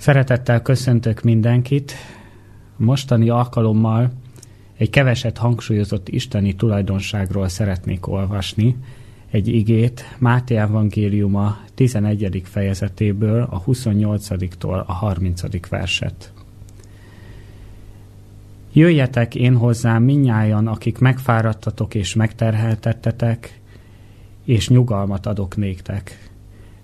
[0.00, 1.92] Szeretettel köszöntök mindenkit.
[2.76, 4.10] Mostani alkalommal
[4.76, 8.76] egy keveset hangsúlyozott isteni tulajdonságról szeretnék olvasni,
[9.30, 12.42] egy igét Máté evangéliuma 11.
[12.44, 15.68] fejezetéből, a 28-tól a 30.
[15.68, 16.32] verset.
[18.72, 23.60] Jöjjetek én hozzám minnyájan, akik megfáradtatok és megterheltettetek,
[24.44, 26.29] és nyugalmat adok néktek.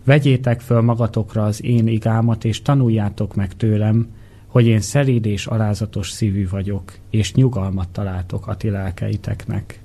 [0.07, 4.09] Vegyétek föl magatokra az én igámat, és tanuljátok meg tőlem,
[4.47, 9.81] hogy én szelíd és alázatos szívű vagyok, és nyugalmat találtok a ti lelkeiteknek.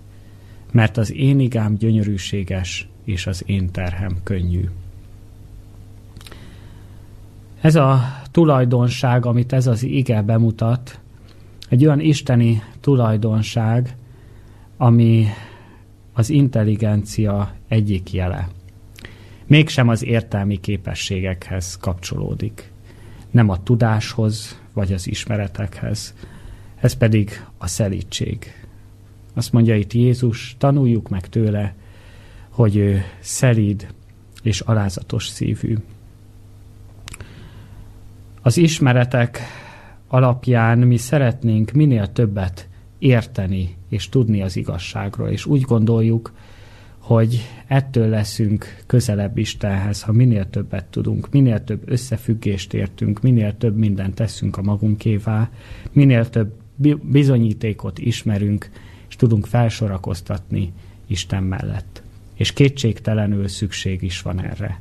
[0.71, 4.69] Mert az én igám gyönyörűséges, és az én terhem könnyű.
[7.61, 10.99] Ez a tulajdonság, amit ez az ige bemutat,
[11.69, 13.95] egy olyan isteni tulajdonság,
[14.77, 15.25] ami
[16.13, 18.47] az intelligencia egyik jele
[19.51, 22.71] mégsem az értelmi képességekhez kapcsolódik.
[23.31, 26.13] Nem a tudáshoz, vagy az ismeretekhez.
[26.75, 28.53] Ez pedig a szelítség.
[29.33, 31.75] Azt mondja itt Jézus, tanuljuk meg tőle,
[32.49, 33.93] hogy ő szelíd
[34.43, 35.77] és alázatos szívű.
[38.41, 39.39] Az ismeretek
[40.07, 42.67] alapján mi szeretnénk minél többet
[42.99, 46.31] érteni és tudni az igazságról, és úgy gondoljuk,
[47.01, 53.77] hogy ettől leszünk közelebb Istenhez, ha minél többet tudunk, minél több összefüggést értünk, minél több
[53.77, 55.49] mindent teszünk a magunkévá,
[55.91, 56.53] minél több
[57.01, 58.69] bizonyítékot ismerünk,
[59.09, 60.73] és tudunk felsorakoztatni
[61.07, 62.01] Isten mellett.
[62.33, 64.79] És kétségtelenül szükség is van erre.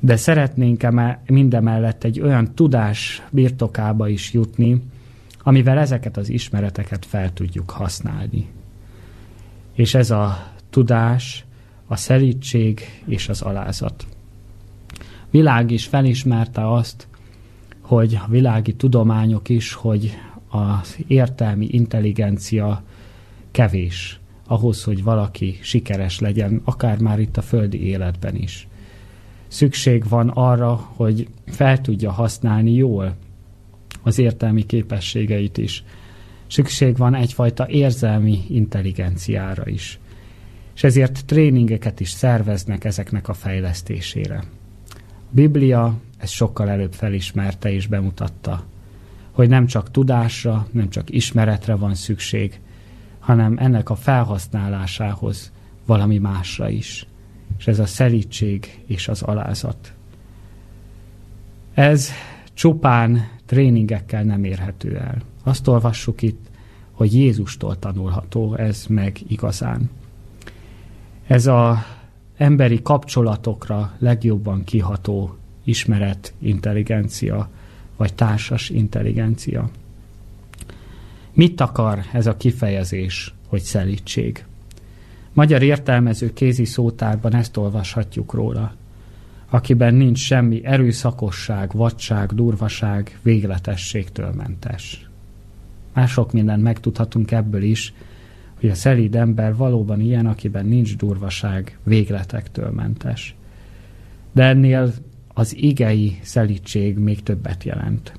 [0.00, 4.82] De szeretnénk -e mindemellett egy olyan tudás birtokába is jutni,
[5.42, 8.46] amivel ezeket az ismereteket fel tudjuk használni.
[9.74, 11.44] És ez a tudás,
[11.86, 14.06] a szelítség és az alázat.
[15.30, 17.06] Világ is felismerte azt,
[17.80, 20.14] hogy a világi tudományok is, hogy
[20.48, 22.82] az értelmi intelligencia
[23.50, 28.68] kevés ahhoz, hogy valaki sikeres legyen, akár már itt a földi életben is.
[29.48, 33.16] Szükség van arra, hogy fel tudja használni jól
[34.02, 35.84] az értelmi képességeit is.
[36.46, 39.98] Szükség van egyfajta érzelmi intelligenciára is
[40.76, 44.44] és ezért tréningeket is szerveznek ezeknek a fejlesztésére.
[45.10, 48.64] A Biblia ezt sokkal előbb felismerte és bemutatta,
[49.30, 52.60] hogy nem csak tudásra, nem csak ismeretre van szükség,
[53.18, 55.52] hanem ennek a felhasználásához
[55.86, 57.06] valami másra is.
[57.58, 59.92] És ez a szelítség és az alázat.
[61.74, 62.10] Ez
[62.54, 65.22] csupán tréningekkel nem érhető el.
[65.42, 66.46] Azt olvassuk itt,
[66.92, 69.90] hogy Jézustól tanulható ez meg igazán.
[71.26, 71.84] Ez a
[72.36, 77.48] emberi kapcsolatokra legjobban kiható ismeret, intelligencia,
[77.96, 79.70] vagy társas intelligencia.
[81.32, 84.44] Mit akar ez a kifejezés, hogy szelítség?
[85.32, 88.74] Magyar értelmező kézi szótárban ezt olvashatjuk róla,
[89.50, 95.08] akiben nincs semmi erőszakosság, vadság, durvaság, végletességtől mentes.
[95.92, 97.92] Mások mindent megtudhatunk ebből is,
[98.60, 103.34] hogy a szelíd ember valóban ilyen, akiben nincs durvaság, végletektől mentes.
[104.32, 104.92] De ennél
[105.28, 108.12] az igei szelítség még többet jelent.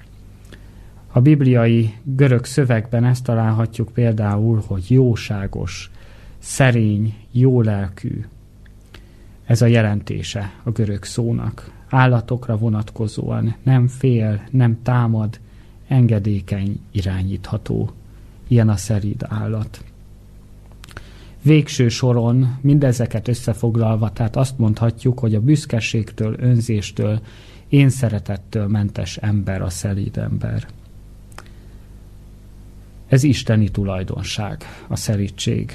[1.11, 5.91] A bibliai görög szövegben ezt találhatjuk például, hogy jóságos,
[6.37, 8.25] szerény, jólelkű.
[9.45, 11.71] Ez a jelentése a görög szónak.
[11.89, 15.39] Állatokra vonatkozóan nem fél, nem támad,
[15.87, 17.91] engedékeny, irányítható.
[18.47, 19.83] Ilyen a szerid állat.
[21.41, 27.19] Végső soron mindezeket összefoglalva, tehát azt mondhatjuk, hogy a büszkeségtől, önzéstől,
[27.67, 30.67] én szeretettől mentes ember a szelíd ember.
[33.07, 35.71] Ez isteni tulajdonság, a szelítség.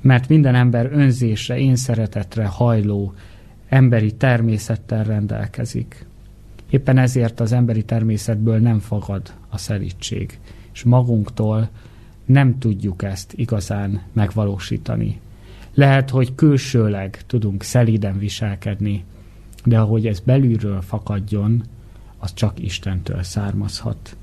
[0.00, 3.14] Mert minden ember önzésre, én szeretetre hajló,
[3.68, 6.06] emberi természettel rendelkezik.
[6.70, 10.38] Éppen ezért az emberi természetből nem fagad a szelítség,
[10.72, 11.68] és magunktól
[12.24, 15.20] nem tudjuk ezt igazán megvalósítani.
[15.74, 19.04] Lehet, hogy külsőleg tudunk szelíden viselkedni,
[19.64, 21.62] de ahogy ez belülről fakadjon,
[22.18, 24.16] az csak Istentől származhat.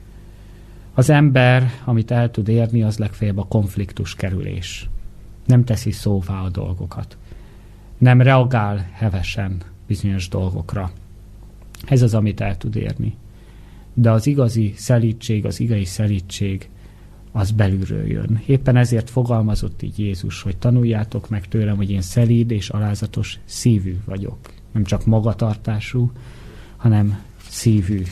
[0.94, 4.90] Az ember, amit el tud érni, az legfeljebb a konfliktus kerülés.
[5.46, 7.18] Nem teszi szóvá a dolgokat.
[7.98, 10.92] Nem reagál hevesen bizonyos dolgokra.
[11.86, 13.16] Ez az, amit el tud érni.
[13.94, 16.70] De az igazi szelítség, az igazi szelítség
[17.32, 18.42] az belülről jön.
[18.46, 23.98] Éppen ezért fogalmazott így Jézus, hogy tanuljátok meg tőlem, hogy én szelíd és alázatos szívű
[24.06, 24.38] vagyok.
[24.72, 26.12] Nem csak magatartású,
[26.78, 27.20] hanem
[27.50, 28.04] szívű.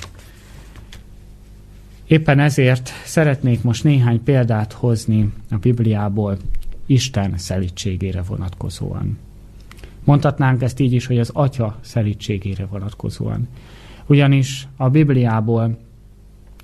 [2.07, 6.37] Éppen ezért szeretnék most néhány példát hozni a Bibliából
[6.85, 9.17] Isten szelítségére vonatkozóan.
[10.03, 13.47] Mondhatnánk ezt így is, hogy az Atya szelítségére vonatkozóan.
[14.05, 15.77] Ugyanis a Bibliából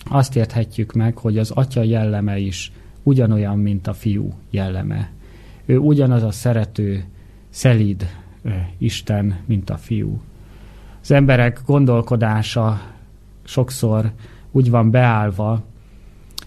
[0.09, 2.71] azt érthetjük meg, hogy az Atya jelleme is
[3.03, 5.11] ugyanolyan, mint a fiú jelleme.
[5.65, 7.05] Ő ugyanaz a szerető,
[7.49, 8.07] szelíd
[8.77, 10.21] Isten, mint a fiú.
[11.01, 12.81] Az emberek gondolkodása
[13.43, 14.11] sokszor
[14.51, 15.63] úgy van beállva,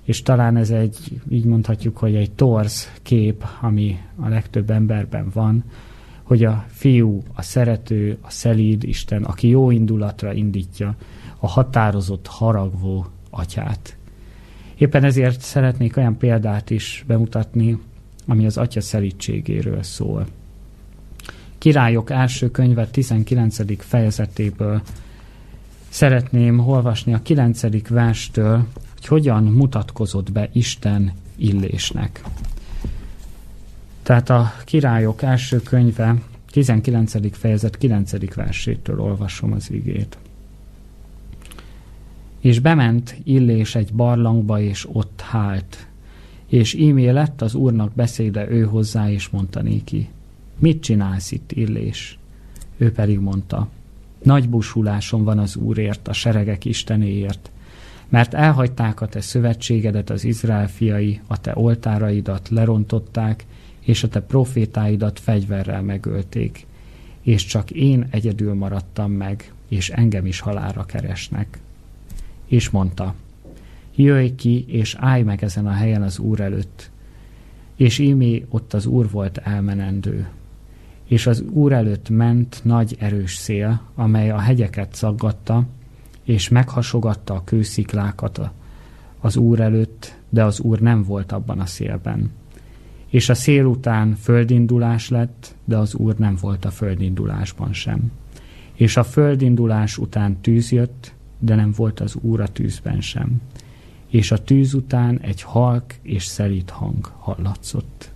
[0.04, 5.64] és talán ez egy, így mondhatjuk, hogy egy torz kép, ami a legtöbb emberben van,
[6.22, 10.94] hogy a fiú, a szerető, a szelíd Isten, aki jó indulatra indítja
[11.38, 13.96] a határozott, haragvó atyát.
[14.75, 17.78] Éppen ezért szeretnék olyan példát is bemutatni,
[18.26, 20.26] ami az atya szelítségéről szól.
[21.58, 23.84] Királyok első könyve 19.
[23.84, 24.82] fejezetéből
[25.88, 27.88] szeretném olvasni a 9.
[27.88, 32.22] verstől, hogy hogyan mutatkozott be Isten illésnek.
[34.02, 36.14] Tehát a királyok első könyve
[36.50, 37.36] 19.
[37.38, 38.34] fejezet 9.
[38.34, 40.19] versétől olvasom az igét.
[42.49, 45.87] És bement Illés egy barlangba, és ott hált.
[46.47, 50.09] És ímé lett az úrnak beszéde ő hozzá, és mondta néki,
[50.59, 52.19] mit csinálsz itt, Illés?
[52.77, 53.69] Ő pedig mondta,
[54.23, 57.50] nagy busulásom van az Úrért, a seregek Istenéért,
[58.09, 63.47] mert elhagyták a te szövetségedet az Izrael fiai, a te oltáraidat lerontották,
[63.81, 66.67] és a te profétáidat fegyverrel megölték,
[67.23, 71.59] és csak én egyedül maradtam meg, és engem is halára keresnek.
[72.49, 73.15] És mondta,
[73.95, 76.91] jöjj ki, és állj meg ezen a helyen az Úr előtt.
[77.77, 80.29] És ímé ott az Úr volt elmenendő.
[81.05, 85.67] És az Úr előtt ment nagy erős szél, amely a hegyeket szaggatta,
[86.25, 88.50] és meghasogatta a kősziklákat
[89.21, 92.31] az Úr előtt, de az Úr nem volt abban a szélben
[93.09, 98.12] és a szél után földindulás lett, de az Úr nem volt a földindulásban sem.
[98.75, 103.40] És a földindulás után tűz jött, de nem volt az Úr a tűzben sem.
[104.06, 108.11] És a tűz után egy halk és szelít hang hallatszott.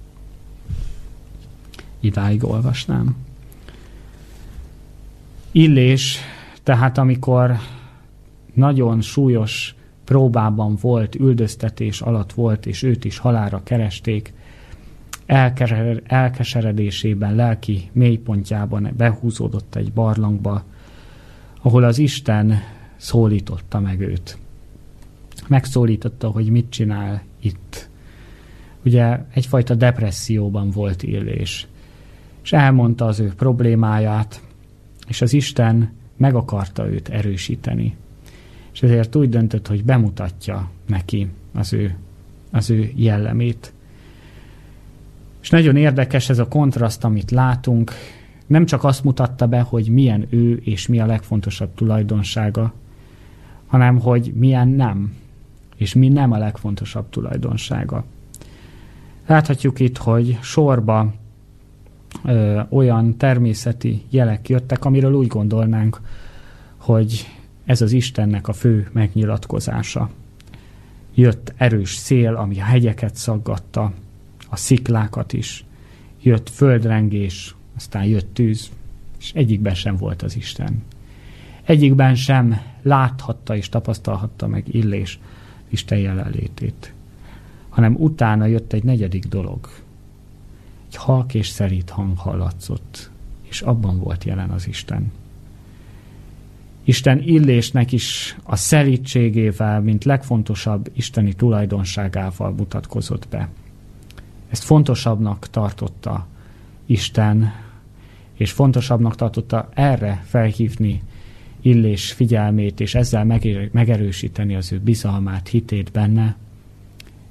[2.00, 3.16] Idáig olvasnám.
[5.50, 6.19] Illés,
[6.62, 7.56] tehát amikor
[8.54, 9.74] nagyon súlyos
[10.04, 14.32] próbában volt, üldöztetés alatt volt, és őt is halára keresték,
[16.06, 20.64] elkeseredésében, lelki mélypontjában behúzódott egy barlangba,
[21.62, 22.58] ahol az Isten
[23.02, 24.38] szólította meg őt.
[25.49, 27.88] Megszólította, hogy mit csinál itt.
[28.84, 31.66] Ugye egyfajta depresszióban volt élés.
[32.43, 34.43] És elmondta az ő problémáját,
[35.08, 37.96] és az Isten meg akarta őt erősíteni.
[38.72, 41.96] És ezért úgy döntött, hogy bemutatja neki az ő,
[42.50, 43.72] az ő jellemét.
[45.40, 47.93] És nagyon érdekes ez a kontraszt, amit látunk.
[48.46, 52.75] Nem csak azt mutatta be, hogy milyen ő és mi a legfontosabb tulajdonsága,
[53.72, 55.14] hanem hogy milyen nem,
[55.76, 58.04] és mi nem a legfontosabb tulajdonsága.
[59.26, 61.12] Láthatjuk itt, hogy sorba
[62.24, 66.00] ö, olyan természeti jelek jöttek, amiről úgy gondolnánk,
[66.76, 67.30] hogy
[67.64, 70.10] ez az Istennek a fő megnyilatkozása.
[71.14, 73.93] Jött erős szél, ami a hegyeket szaggatta,
[74.48, 75.64] a sziklákat is.
[76.22, 78.70] Jött földrengés, aztán jött tűz,
[79.19, 80.82] és egyikben sem volt az Isten.
[81.64, 85.19] Egyikben sem láthatta és tapasztalhatta meg Illés
[85.69, 86.92] Isten jelenlétét,
[87.69, 89.69] hanem utána jött egy negyedik dolog.
[90.88, 93.10] Egy halk és szerít hang hallatszott,
[93.42, 95.12] és abban volt jelen az Isten.
[96.84, 103.48] Isten illésnek is a szerítségével, mint legfontosabb isteni tulajdonságával mutatkozott be.
[104.48, 106.26] Ezt fontosabbnak tartotta
[106.86, 107.52] Isten,
[108.34, 111.02] és fontosabbnak tartotta erre felhívni
[111.62, 113.24] Illés figyelmét, és ezzel
[113.72, 116.36] megerősíteni az ő bizalmát, hitét benne,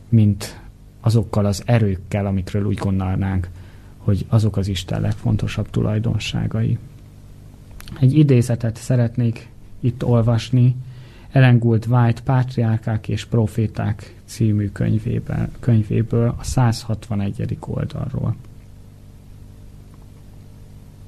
[0.09, 0.59] mint
[1.01, 3.50] azokkal az erőkkel, amikről úgy gondolnánk,
[3.97, 6.77] hogy azok az Isten legfontosabb tulajdonságai.
[8.00, 10.75] Egy idézetet szeretnék itt olvasni,
[11.31, 17.57] Ellen Gould White Pátriárkák és Proféták című könyvéből, könyvéből a 161.
[17.59, 18.35] oldalról.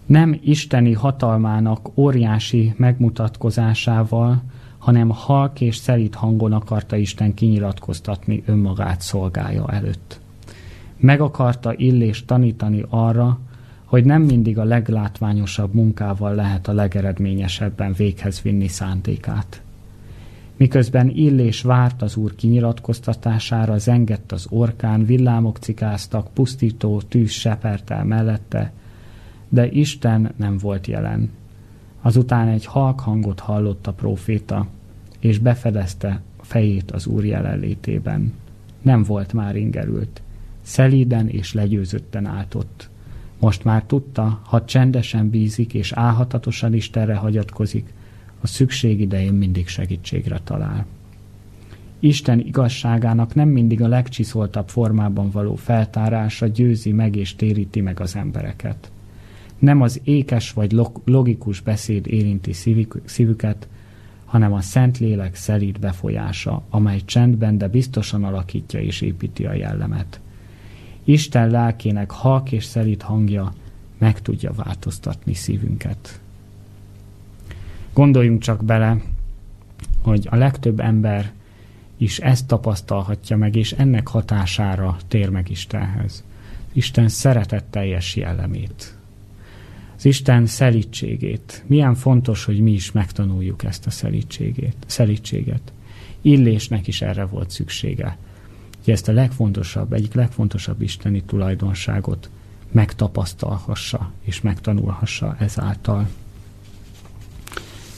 [0.06, 4.44] Nem isteni hatalmának óriási megmutatkozásával,
[4.78, 10.20] hanem halk és szerít hangon akarta Isten kinyilatkoztatni önmagát szolgája előtt.
[10.98, 13.40] Meg akarta illés tanítani arra,
[13.86, 19.62] hogy nem mindig a leglátványosabb munkával lehet a legeredményesebben véghez vinni szántékát.
[20.58, 28.04] Miközben Illés várt az úr kinyilatkoztatására, zengett az orkán, villámok cikáztak, pusztító tűz sepert el
[28.04, 28.72] mellette,
[29.54, 31.30] de Isten nem volt jelen.
[32.02, 34.68] Azután egy halk hangot hallott a próféta,
[35.20, 38.34] és befedezte fejét az úr jelenlétében.
[38.82, 40.22] Nem volt már ingerült.
[40.62, 42.90] Szelíden és legyőzötten állt.
[43.40, 47.94] Most már tudta, ha csendesen bízik és álhatatosan Istenre hagyatkozik,
[48.42, 50.86] a szükség idején mindig segítségre talál.
[52.00, 58.16] Isten igazságának nem mindig a legcsiszoltabb formában való feltárása győzi meg és téríti meg az
[58.16, 58.92] embereket.
[59.63, 60.72] Nem az ékes vagy
[61.05, 62.53] logikus beszéd érinti
[63.05, 63.67] szívüket,
[64.25, 70.20] hanem a Szentlélek szelíd befolyása, amely csendben, de biztosan alakítja és építi a jellemet.
[71.03, 73.53] Isten lelkének halk és szelíd hangja
[73.98, 76.20] meg tudja változtatni szívünket.
[77.93, 79.01] Gondoljunk csak bele,
[80.01, 81.32] hogy a legtöbb ember
[81.98, 86.24] is ezt tapasztalhatja meg, és ennek hatására tér meg Istenhez.
[86.74, 89.01] Isten szeretetteljes jellemét.
[90.04, 91.64] Az Isten szelítségét.
[91.68, 95.74] Milyen fontos, hogy mi is megtanuljuk ezt a szelítségét, szelítséget.
[96.22, 98.18] Illésnek is erre volt szüksége.
[98.84, 102.30] Hogy ezt a legfontosabb, egyik legfontosabb isteni tulajdonságot
[102.72, 106.08] megtapasztalhassa és megtanulhassa ezáltal.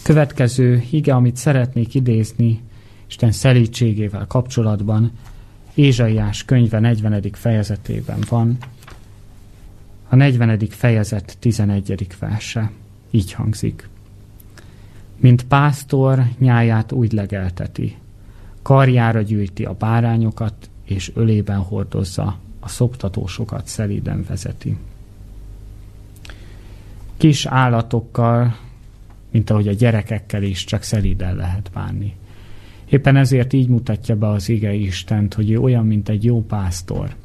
[0.02, 2.62] Következő hige, amit szeretnék idézni
[3.08, 5.12] Isten szelítségével kapcsolatban,
[5.74, 7.24] Ézsaiás könyve 40.
[7.32, 8.58] fejezetében van,
[10.10, 10.60] a 40.
[10.70, 12.08] fejezet 11.
[12.20, 12.72] verse.
[13.12, 13.90] Így hangzik.
[15.18, 17.98] Mint pásztor nyáját úgy legelteti,
[18.62, 24.78] karjára gyűjti a bárányokat, és ölében hordozza, a szoptatósokat szelíden vezeti.
[27.18, 28.56] Kis állatokkal
[29.36, 32.16] mint ahogy a gyerekekkel is csak szelíden lehet bánni.
[32.90, 37.16] Éppen ezért így mutatja be az ige Istent, hogy ő olyan, mint egy jó pásztor,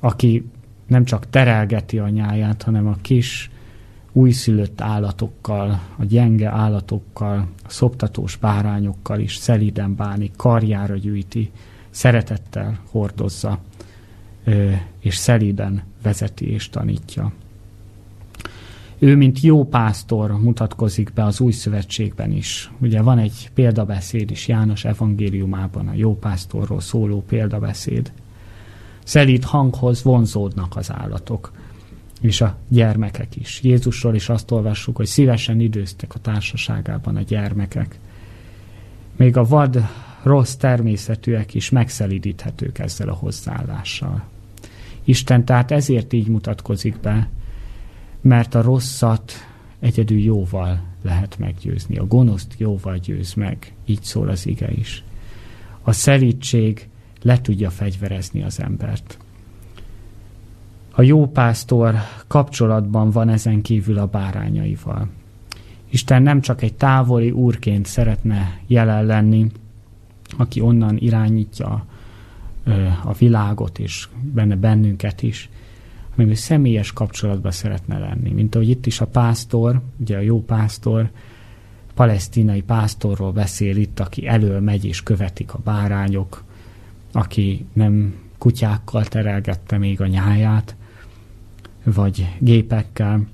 [0.00, 0.44] aki
[0.86, 3.50] nem csak terelgeti a nyáját, hanem a kis
[4.12, 11.50] újszülött állatokkal, a gyenge állatokkal, a szoptatós bárányokkal is szelíden bánik, karjára gyűjti,
[11.90, 13.58] szeretettel hordozza,
[15.00, 17.32] és szelíden vezeti és tanítja.
[18.98, 22.70] Ő, mint jó pásztor mutatkozik be az új szövetségben is.
[22.78, 28.12] Ugye van egy példabeszéd is János evangéliumában, a jó pásztorról szóló példabeszéd.
[29.06, 31.52] Szelít hanghoz vonzódnak az állatok,
[32.20, 33.60] és a gyermekek is.
[33.62, 37.98] Jézusról is azt olvassuk, hogy szívesen időztek a társaságában a gyermekek.
[39.16, 39.78] Még a vad,
[40.22, 44.24] rossz természetűek is megszelidíthetők ezzel a hozzáállással.
[45.04, 47.28] Isten tehát ezért így mutatkozik be,
[48.20, 49.32] mert a rosszat
[49.80, 51.96] egyedül jóval lehet meggyőzni.
[51.96, 55.04] A gonoszt jóval győz meg, így szól az ige is.
[55.82, 56.88] A szelítség
[57.22, 59.18] le tudja fegyverezni az embert.
[60.90, 61.94] A jó pásztor
[62.26, 65.08] kapcsolatban van ezen kívül a bárányaival.
[65.88, 69.50] Isten nem csak egy távoli úrként szeretne jelen lenni,
[70.36, 71.86] aki onnan irányítja
[73.04, 75.50] a világot és benne bennünket is,
[76.10, 78.30] hanem ő személyes kapcsolatban szeretne lenni.
[78.30, 81.10] Mint ahogy itt is a pásztor, ugye a jó pásztor,
[81.94, 86.44] palesztinai pásztorról beszél itt, aki elől megy és követik a bárányok,
[87.16, 90.76] aki nem kutyákkal terelgette még a nyáját,
[91.84, 93.26] vagy gépekkel,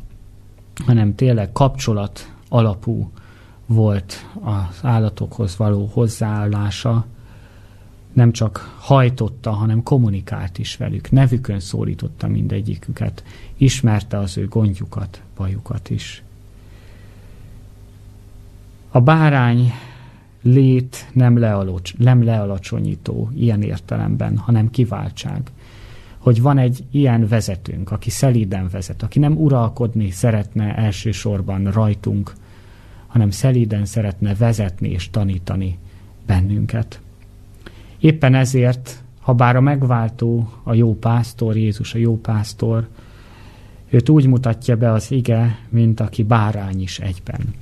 [0.86, 3.10] hanem tényleg kapcsolat alapú
[3.66, 7.06] volt az állatokhoz való hozzáállása,
[8.12, 11.10] nem csak hajtotta, hanem kommunikált is velük.
[11.10, 13.24] Nevükön szólította mindegyiküket.
[13.56, 16.22] Ismerte az ő gondjukat, bajukat is.
[18.90, 19.72] A bárány
[20.42, 25.40] lét nem, lealocs, nem lealacsonyító ilyen értelemben, hanem kiváltság.
[26.18, 32.32] Hogy van egy ilyen vezetőnk, aki szelíden vezet, aki nem uralkodni szeretne elsősorban rajtunk,
[33.06, 35.78] hanem szelíden szeretne vezetni és tanítani
[36.26, 37.00] bennünket.
[37.98, 42.88] Éppen ezért, ha bár a megváltó, a jó pásztor, Jézus a jó pásztor,
[43.90, 47.54] őt úgy mutatja be az ige, mint aki bárány is egyben.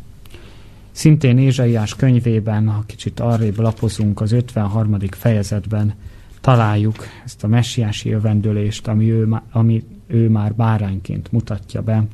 [0.91, 4.97] Szintén Ézsaiás könyvében, ha kicsit arrébb lapozunk az 53.
[5.11, 5.95] fejezetben,
[6.41, 12.05] találjuk ezt a messiási jövendőlést, ami ő, ami ő már bárányként mutatja be.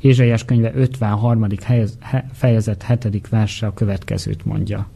[0.00, 1.46] Ézsaiás könyve 53.
[2.32, 3.28] fejezet 7.
[3.28, 4.88] verse a következőt mondja.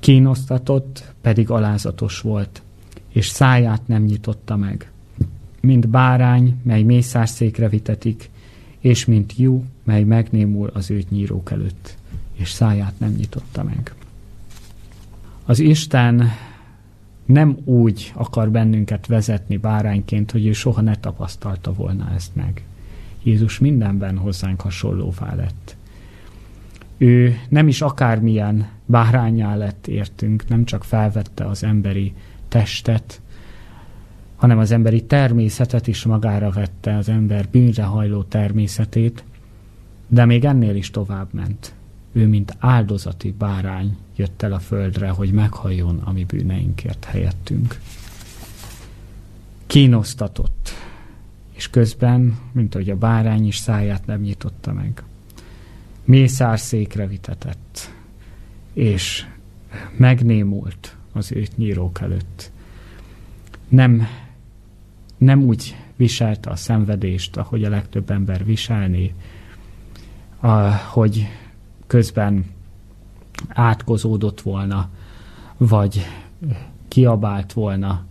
[0.00, 2.62] Kínosztatott, pedig alázatos volt,
[3.12, 4.90] és száját nem nyitotta meg.
[5.60, 8.30] mint bárány, mely mészárszékre vitetik,
[8.78, 11.96] és mint jú, mely megnémul az őt nyírók előtt,
[12.32, 13.94] és száját nem nyitotta meg.
[15.44, 16.30] Az Isten
[17.24, 22.62] nem úgy akar bennünket vezetni bárányként, hogy ő soha ne tapasztalta volna ezt meg.
[23.22, 25.76] Jézus mindenben hozzánk hasonlóvá lett.
[26.96, 32.14] Ő nem is akármilyen bárányá lett értünk, nem csak felvette az emberi
[32.48, 33.20] testet,
[34.38, 39.24] hanem az emberi természetet is magára vette, az ember bűnre hajló természetét,
[40.06, 41.74] de még ennél is tovább ment.
[42.12, 47.80] Ő, mint áldozati bárány jött el a földre, hogy meghalljon a mi bűneinkért helyettünk.
[49.66, 50.70] Kínosztatott,
[51.52, 55.02] és közben, mint hogy a bárány is száját nem nyitotta meg.
[56.04, 57.90] Mészárszékre vitetett,
[58.72, 59.26] és
[59.96, 62.50] megnémult az őt nyírók előtt.
[63.68, 64.06] Nem,
[65.18, 69.14] nem úgy viselte a szenvedést, ahogy a legtöbb ember viselni,
[70.40, 71.26] a, hogy
[71.86, 72.44] közben
[73.48, 74.90] átkozódott volna,
[75.56, 76.06] vagy
[76.88, 78.04] kiabált volna,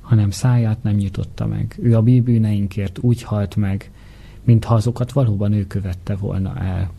[0.00, 1.78] hanem száját nem nyitotta meg.
[1.82, 3.90] Ő a mi bűneinkért úgy halt meg,
[4.44, 6.90] mintha azokat valóban ő követte volna el.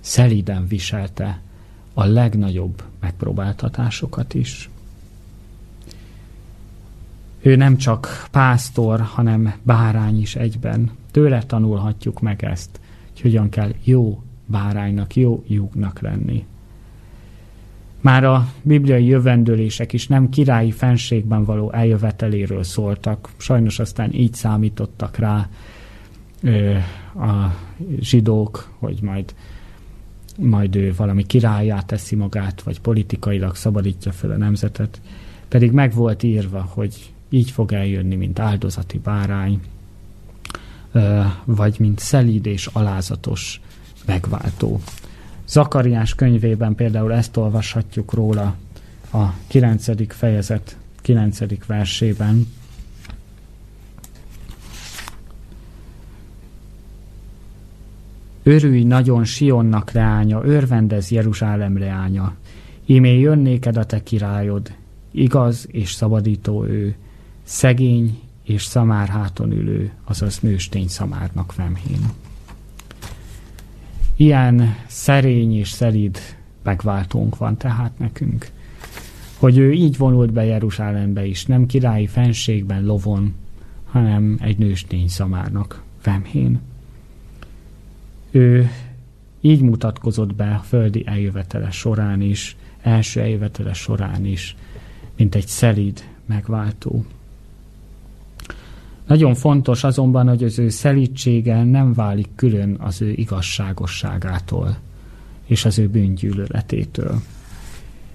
[0.00, 1.40] Szeliden viselte
[1.94, 4.70] a legnagyobb megpróbáltatásokat is.
[7.42, 10.90] Ő nem csak pásztor, hanem bárány is egyben.
[11.10, 12.80] Tőle tanulhatjuk meg ezt,
[13.12, 16.44] hogy hogyan kell jó báránynak, jó lyuknak lenni.
[18.00, 25.16] Már a bibliai jövendőlések is nem királyi fenségben való eljöveteléről szóltak, sajnos aztán így számítottak
[25.16, 25.48] rá
[26.42, 26.74] ö,
[27.14, 27.54] a
[28.00, 29.34] zsidók, hogy majd,
[30.38, 35.00] majd ő valami királyát teszi magát, vagy politikailag szabadítja fel a nemzetet.
[35.48, 39.60] Pedig meg volt írva, hogy így fog eljönni, mint áldozati bárány,
[41.44, 43.60] vagy mint szelíd és alázatos
[44.06, 44.80] megváltó.
[45.46, 48.56] Zakariás könyvében például ezt olvashatjuk róla
[49.12, 50.14] a 9.
[50.14, 51.66] fejezet 9.
[51.66, 52.46] versében.
[58.42, 62.34] Örülj nagyon Sionnak leánya, örvendez Jeruzsálem leánya.
[62.86, 64.72] Ímé jön néked a te királyod,
[65.10, 66.96] igaz és szabadító ő,
[67.48, 72.10] szegény és szamár háton ülő, azaz nőstény szamárnak vemhén.
[74.16, 76.18] Ilyen szerény és szelíd
[76.62, 78.50] megváltónk van tehát nekünk.
[79.38, 83.34] Hogy ő így vonult be Jeruzsálembe is, nem királyi fenségben lovon,
[83.84, 86.60] hanem egy nőstény szamárnak vemhén.
[88.30, 88.70] Ő
[89.40, 94.56] így mutatkozott be a földi eljövetele során is, első eljövetele során is,
[95.16, 97.04] mint egy szelíd megváltó.
[99.08, 104.76] Nagyon fontos azonban, hogy az ő szelítsége nem válik külön az ő igazságosságától
[105.46, 107.20] és az ő bűngyűlöletétől.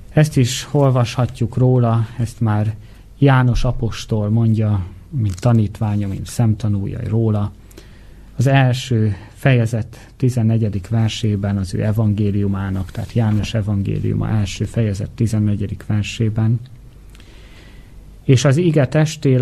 [0.09, 2.75] Ezt is olvashatjuk róla, ezt már
[3.17, 7.51] János apostol mondja, mint tanítványa, mint szemtanúja róla.
[8.35, 10.81] Az első fejezet 14.
[10.89, 15.77] versében az ő evangéliumának, tehát János evangéliuma első fejezet 14.
[15.87, 16.59] versében
[18.23, 19.37] és az ige testé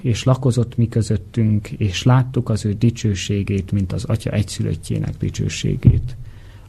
[0.00, 6.16] és lakozott mi közöttünk, és láttuk az ő dicsőségét, mint az Atya egyszülöttjének dicsőségét,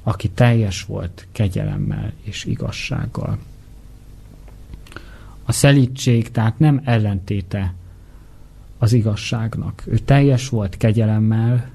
[0.04, 3.38] aki teljes volt kegyelemmel és igazsággal.
[5.44, 7.74] A szelítség tehát nem ellentéte
[8.78, 9.84] az igazságnak.
[9.88, 11.70] Ő teljes volt kegyelemmel,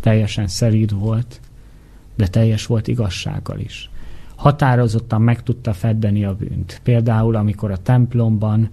[0.00, 1.40] teljesen szelíd volt,
[2.14, 3.90] de teljes volt igazsággal is
[4.42, 6.80] határozottan meg tudta feddeni a bűnt.
[6.82, 8.68] Például, amikor a templomban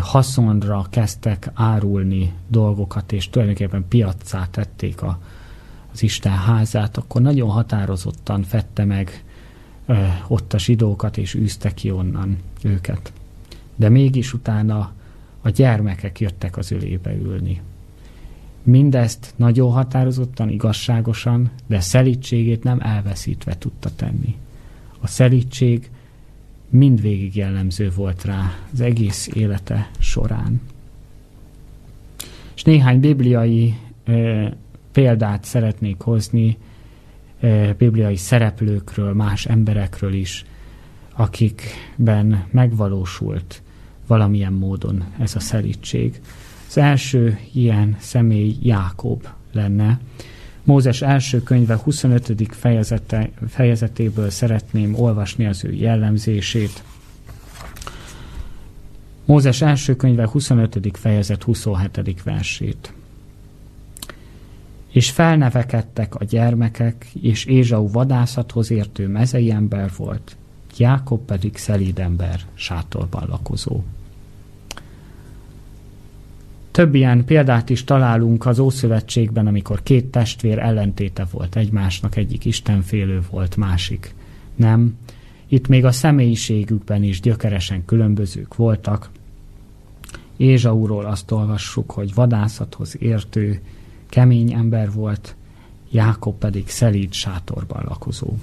[0.00, 5.20] haszonra kezdtek árulni dolgokat, és tulajdonképpen piaccá tették a,
[5.92, 9.24] az Isten házát, akkor nagyon határozottan fette meg
[9.86, 13.12] ö, ott a zsidókat, és űzte ki onnan őket.
[13.76, 14.92] De mégis utána
[15.40, 17.60] a gyermekek jöttek az ölébe ülni.
[18.62, 24.36] Mindezt nagyon határozottan, igazságosan, de szelítségét nem elveszítve tudta tenni
[25.00, 25.90] a szelítség
[26.70, 30.60] mindvégig jellemző volt rá az egész élete során.
[32.54, 34.56] És néhány bibliai e,
[34.92, 36.58] példát szeretnék hozni,
[37.40, 40.44] e, bibliai szereplőkről, más emberekről is,
[41.14, 43.62] akikben megvalósult
[44.06, 46.20] valamilyen módon ez a szelítség.
[46.68, 50.00] Az első ilyen személy Jákob lenne,
[50.70, 52.46] Mózes első könyve 25.
[52.50, 56.82] Fejezete, fejezetéből szeretném olvasni az ő jellemzését.
[59.24, 60.78] Mózes első könyve 25.
[60.92, 62.22] fejezet 27.
[62.22, 62.92] versét.
[64.88, 70.36] És felnevekedtek a gyermekek, és Ézsau vadászathoz értő mezei ember volt,
[70.76, 73.82] Jákob pedig szelíd ember, sátorban lakozó.
[76.70, 83.20] Több ilyen példát is találunk az Ószövetségben, amikor két testvér ellentéte volt egymásnak, egyik istenfélő
[83.30, 84.14] volt, másik
[84.54, 84.96] nem.
[85.48, 89.10] Itt még a személyiségükben is gyökeresen különbözők voltak.
[90.36, 93.60] Ézsauról azt olvassuk, hogy vadászathoz értő,
[94.08, 95.34] kemény ember volt,
[95.90, 98.34] Jákob pedig szelíd sátorban lakozó.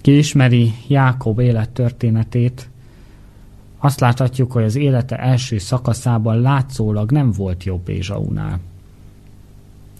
[0.00, 2.68] Ki ismeri Jákob élettörténetét,
[3.84, 8.60] azt láthatjuk, hogy az élete első szakaszában látszólag nem volt jobb Ézsaunál.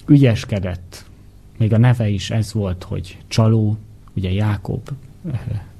[0.07, 1.05] Ügyeskedett,
[1.59, 3.77] még a neve is ez volt, hogy csaló,
[4.17, 4.89] ugye Jákob,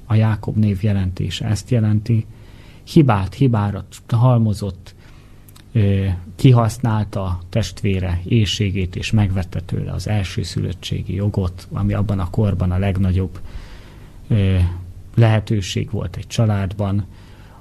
[0.05, 2.25] a Jákob név jelentése ezt jelenti,
[2.83, 4.95] hibát, hibára halmozott,
[6.35, 12.77] kihasználta testvére éjségét, és megvette tőle az első szülöttségi jogot, ami abban a korban a
[12.77, 13.39] legnagyobb
[15.15, 17.05] lehetőség volt egy családban,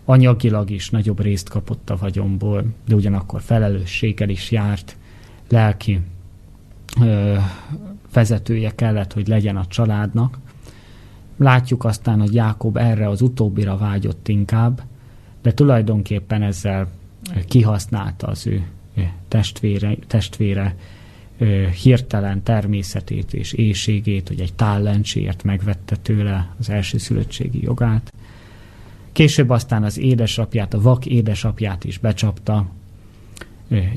[0.04, 4.96] anyagilag is nagyobb részt kapott a vagyomból, de ugyanakkor felelősséggel is járt,
[5.48, 6.00] lelki
[7.00, 7.36] ö,
[8.12, 10.38] vezetője kellett, hogy legyen a családnak.
[11.36, 14.82] Látjuk aztán, hogy Jákob erre az utóbbira vágyott inkább,
[15.42, 16.88] de tulajdonképpen ezzel
[17.48, 18.66] kihasználta az ő
[19.28, 20.76] testvére, testvére
[21.82, 28.13] hirtelen természetét és éjségét, hogy egy tállencsért megvette tőle az első szülöttségi jogát.
[29.14, 32.66] Később aztán az édesapját, a vak édesapját is becsapta,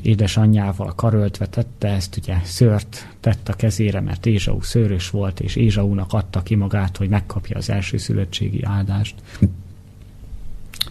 [0.02, 6.12] édesanyjával karöltve tette ezt, ugye szőrt tett a kezére, mert Ézsau szőrös volt, és Ézsaunak
[6.12, 9.14] adta ki magát, hogy megkapja az első szülöttségi áldást.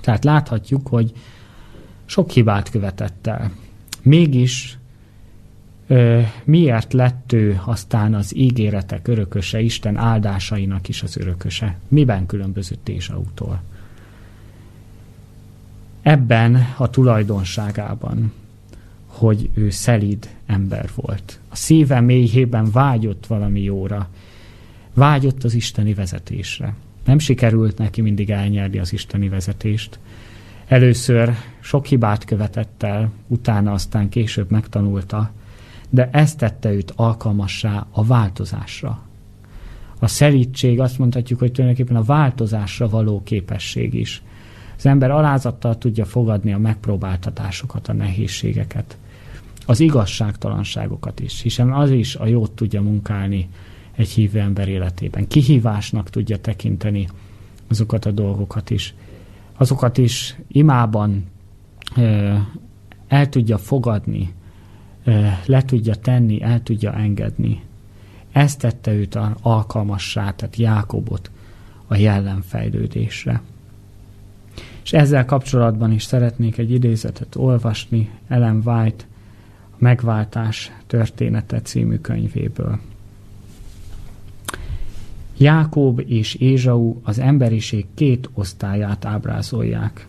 [0.01, 1.13] Tehát láthatjuk, hogy
[2.05, 3.51] sok hibát követett el.
[4.01, 4.77] Mégis
[6.43, 11.77] miért lett ő aztán az ígéretek örököse, Isten áldásainak is az örököse?
[11.87, 13.61] Miben különbözött Ézsautól?
[16.07, 18.33] Ebben a tulajdonságában,
[19.05, 21.39] hogy ő szelíd ember volt.
[21.49, 24.09] A szíve mélyében vágyott valami jóra,
[24.93, 26.73] vágyott az isteni vezetésre.
[27.05, 29.99] Nem sikerült neki mindig elnyerni az isteni vezetést.
[30.67, 35.31] Először sok hibát követett el, utána aztán később megtanulta,
[35.89, 39.01] de ez tette őt alkalmassá a változásra.
[39.99, 44.21] A szelítség azt mondhatjuk, hogy tulajdonképpen a változásra való képesség is.
[44.77, 48.97] Az ember alázattal tudja fogadni a megpróbáltatásokat, a nehézségeket,
[49.65, 53.49] az igazságtalanságokat is, hiszen az is a jót tudja munkálni
[53.95, 55.27] egy hívő ember életében.
[55.27, 57.07] Kihívásnak tudja tekinteni
[57.67, 58.93] azokat a dolgokat is.
[59.57, 61.25] Azokat is imában
[61.95, 62.35] ö,
[63.07, 64.33] el tudja fogadni,
[65.45, 67.61] le tudja tenni, el tudja engedni.
[68.31, 71.31] Ezt tette őt alkalmassá, tehát Jákobot
[71.87, 73.41] a jellemfejlődésre.
[74.87, 79.03] És ezzel kapcsolatban is szeretnék egy idézetet olvasni Ellen White
[79.69, 82.79] a Megváltás története című könyvéből.
[85.37, 90.07] Jákob és Ézsau az emberiség két osztályát ábrázolják.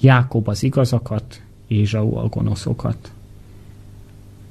[0.00, 3.12] Jákob az igazakat, Ézsau a gonoszokat.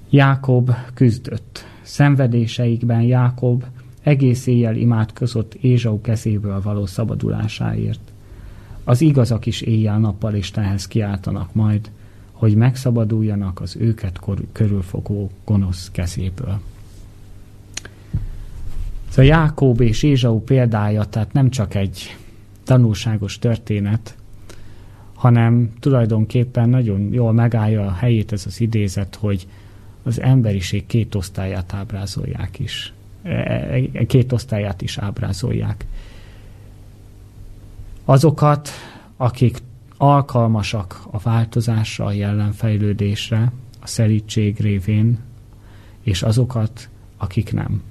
[0.09, 1.65] Jákob küzdött.
[1.81, 3.65] Szenvedéseikben Jákob
[4.01, 8.10] egész éjjel imádkozott Ézsau kezéből való szabadulásáért.
[8.83, 11.91] Az igazak is éjjel-nappal Istenhez kiáltanak majd,
[12.31, 14.19] hogy megszabaduljanak az őket
[14.51, 16.59] körülfogó gonosz kezéből.
[19.09, 22.17] Szóval Jákob és Ézsau példája, tehát nem csak egy
[22.63, 24.15] tanulságos történet,
[25.13, 29.47] hanem tulajdonképpen nagyon jól megállja a helyét ez az idézet, hogy
[30.03, 32.93] az emberiség két osztályát ábrázolják is.
[33.23, 35.85] E, e, e, két osztályát is ábrázolják.
[38.11, 38.69] Azokat,
[39.17, 39.57] akik
[39.97, 45.19] alkalmasak a változásra, a jelenfejlődésre, a szelítség révén,
[46.01, 47.81] és azokat, akik nem.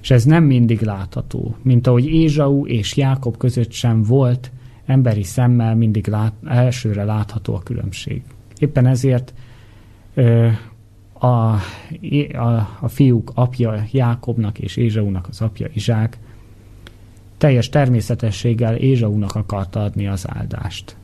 [0.00, 4.50] És ez nem mindig látható, mint ahogy Ézsau és Jákob között sem volt
[4.86, 8.22] emberi szemmel mindig lát, elsőre látható a különbség.
[8.58, 9.34] Éppen ezért
[10.14, 10.48] ö,
[11.12, 16.18] a, a, a fiúk apja Jákobnak és Ézsaunak az apja Izsák
[17.42, 20.96] teljes természetességgel Ézsaunak akarta adni az áldást.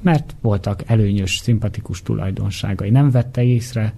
[0.00, 2.90] Mert voltak előnyös, szimpatikus tulajdonságai.
[2.90, 3.94] Nem vette észre,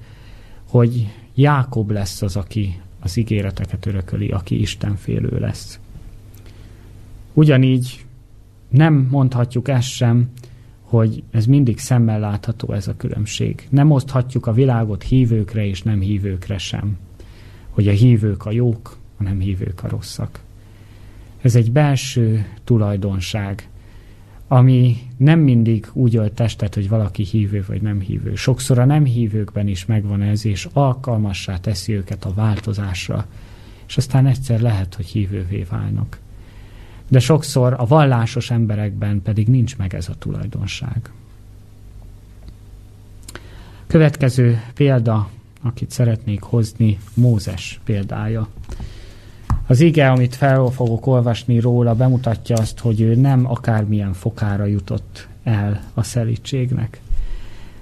[0.68, 5.80] hogy Jákob lesz az, aki az ígéreteket örököli, aki Istenfélő lesz.
[7.32, 8.04] Ugyanígy
[8.68, 10.30] nem mondhatjuk ezt sem,
[10.80, 13.66] hogy ez mindig szemmel látható ez a különbség.
[13.70, 16.98] Nem oszthatjuk a világot hívőkre és nem hívőkre sem.
[17.70, 20.43] Hogy a hívők a jók, a nem hívők a rosszak.
[21.44, 23.68] Ez egy belső tulajdonság,
[24.48, 28.34] ami nem mindig úgy ölt testet, hogy valaki hívő vagy nem hívő.
[28.34, 33.26] Sokszor a nem hívőkben is megvan ez, és alkalmassá teszi őket a változásra,
[33.86, 36.18] és aztán egyszer lehet, hogy hívővé válnak.
[37.08, 41.10] De sokszor a vallásos emberekben pedig nincs meg ez a tulajdonság.
[43.86, 45.30] Következő példa,
[45.62, 48.48] akit szeretnék hozni, Mózes példája.
[49.66, 55.28] Az ige, amit fel fogok olvasni róla, bemutatja azt, hogy ő nem akármilyen fokára jutott
[55.42, 57.00] el a szelítségnek.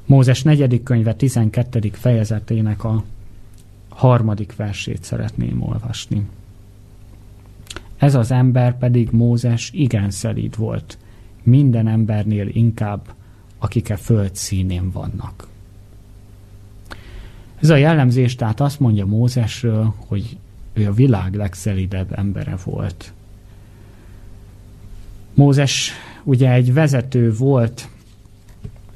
[0.07, 1.91] Mózes negyedik könyve 12.
[1.93, 3.05] fejezetének a
[3.89, 6.27] harmadik versét szeretném olvasni.
[7.97, 10.99] Ez az ember pedig Mózes igen szelíd volt,
[11.43, 13.15] minden embernél inkább,
[13.59, 15.49] akik a föld színén vannak.
[17.61, 20.37] Ez a jellemzés tehát azt mondja Mózesről, hogy
[20.73, 23.13] ő a világ legszelidebb embere volt.
[25.35, 27.89] Mózes ugye egy vezető volt,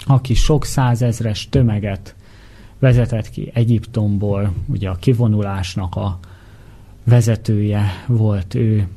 [0.06, 2.14] aki sok százezres tömeget
[2.78, 6.18] vezetett ki Egyiptomból, ugye a kivonulásnak a
[7.04, 8.88] vezetője volt ő.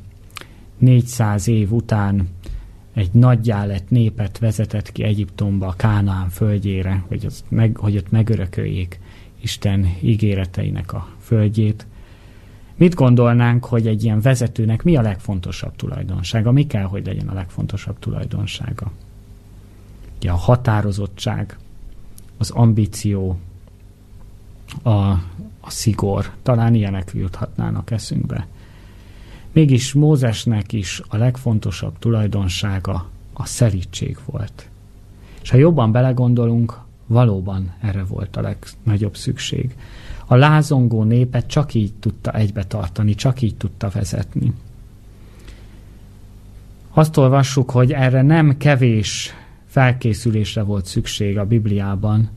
[0.78, 2.28] 400 év után
[2.94, 9.00] egy nagyjá lett népet vezetett ki Egyiptomba, Kánaán földjére, hogy, az meg, hogy ott megörököljék
[9.40, 11.86] Isten ígéreteinek a földjét.
[12.80, 16.52] Mit gondolnánk, hogy egy ilyen vezetőnek mi a legfontosabb tulajdonsága?
[16.52, 18.90] Mi kell, hogy legyen a legfontosabb tulajdonsága?
[20.16, 21.58] Ugye a határozottság,
[22.38, 23.38] az ambíció,
[24.82, 24.90] a,
[25.60, 26.30] a szigor.
[26.42, 28.46] Talán ilyenek juthatnának eszünkbe.
[29.52, 34.68] Mégis Mózesnek is a legfontosabb tulajdonsága a szerítség volt.
[35.42, 39.76] És ha jobban belegondolunk, valóban erre volt a legnagyobb szükség.
[40.30, 44.52] A lázongó népet csak így tudta egybe tartani, csak így tudta vezetni.
[46.90, 49.34] Azt olvassuk, hogy erre nem kevés
[49.66, 52.28] felkészülésre volt szükség a Bibliában.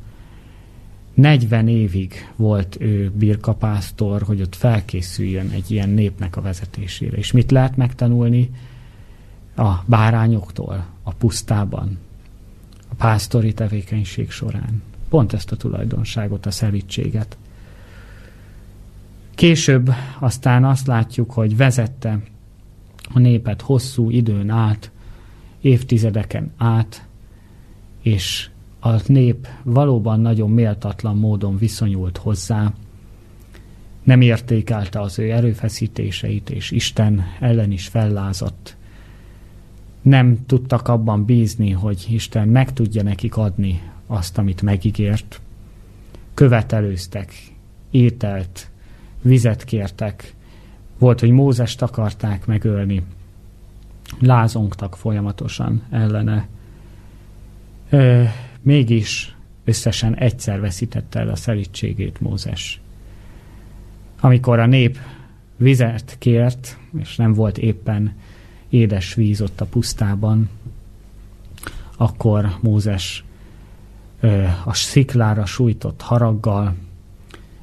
[1.13, 7.17] 40 évig volt ő birkapásztor, hogy ott felkészüljön egy ilyen népnek a vezetésére.
[7.17, 8.49] És mit lehet megtanulni?
[9.55, 11.97] A bárányoktól, a pusztában,
[12.89, 14.81] a pásztori tevékenység során.
[15.09, 17.37] Pont ezt a tulajdonságot, a szelítséget.
[19.35, 22.19] Később aztán azt látjuk, hogy vezette
[23.13, 24.91] a népet hosszú időn át,
[25.61, 27.07] évtizedeken át,
[28.01, 32.73] és a nép valóban nagyon méltatlan módon viszonyult hozzá,
[34.03, 38.77] nem értékelte az ő erőfeszítéseit, és Isten ellen is fellázadt.
[40.01, 45.41] Nem tudtak abban bízni, hogy Isten meg tudja nekik adni azt, amit megígért.
[46.33, 47.33] Követelőztek,
[47.91, 48.69] ételt,
[49.23, 50.33] vizet kértek,
[50.97, 53.03] volt, hogy Mózest akarták megölni,
[54.19, 56.47] lázongtak folyamatosan ellene.
[57.89, 58.23] Ö,
[58.61, 62.81] mégis összesen egyszer veszítette el a szelítségét Mózes.
[64.19, 64.97] Amikor a nép
[65.57, 68.15] vizet kért, és nem volt éppen
[68.69, 70.49] édes víz ott a pusztában,
[71.97, 73.23] akkor Mózes
[74.19, 76.75] ö, a sziklára sújtott haraggal,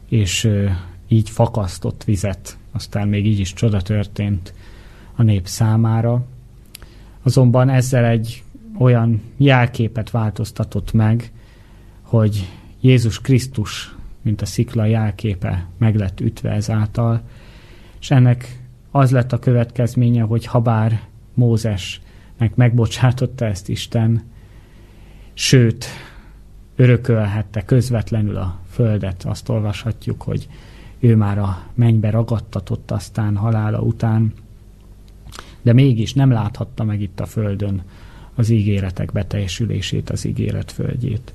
[0.09, 0.69] és ö,
[1.13, 4.55] így fakasztott vizet, aztán még így is csoda történt
[5.15, 6.25] a nép számára.
[7.23, 8.43] Azonban ezzel egy
[8.79, 11.33] olyan jelképet változtatott meg,
[12.03, 12.49] hogy
[12.81, 17.23] Jézus Krisztus, mint a szikla jelképe, meg lett ütve ezáltal,
[18.01, 18.59] és ennek
[18.91, 21.01] az lett a következménye, hogy habár
[21.35, 24.23] Mózesnek megbocsátotta ezt Isten,
[25.35, 25.87] sőt,
[26.77, 29.25] örökölhette közvetlenül a földet.
[29.25, 30.49] Azt olvashatjuk, hogy
[31.01, 34.33] ő már a mennybe ragadtatott aztán halála után,
[35.63, 37.83] de mégis nem láthatta meg itt a földön
[38.35, 41.33] az ígéretek beteljesülését, az ígéret földjét.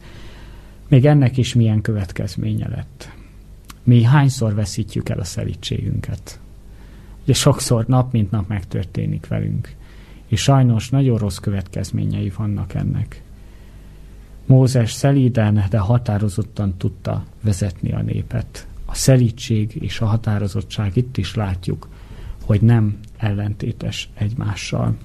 [0.88, 3.12] Még ennek is milyen következménye lett.
[3.84, 6.39] Mi hányszor veszítjük el a szelítségünket?
[7.23, 9.75] Ugye sokszor nap mint nap megtörténik velünk.
[10.28, 13.21] És sajnos nagyon rossz következményei vannak ennek.
[14.45, 21.88] Mózes szelíden, de határozottan tudta vezetni a népet szelítség és a határozottság itt is látjuk,
[22.45, 24.95] hogy nem ellentétes egymással.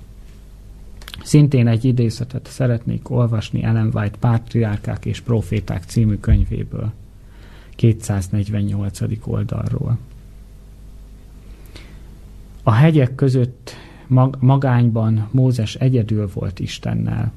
[1.23, 6.93] Szintén egy idézetet szeretnék olvasni Ellen White Pátriárkák és Proféták című könyvéből,
[7.77, 9.01] 248.
[9.25, 9.99] oldalról.
[12.63, 13.75] A hegyek között
[14.07, 17.33] mag- magányban Mózes egyedül volt Istennel.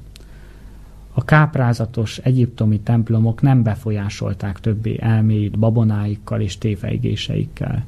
[1.16, 7.84] A káprázatos egyiptomi templomok nem befolyásolták többé elméit babonáikkal és téveigéseikkel.